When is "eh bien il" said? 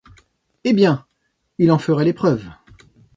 0.63-1.71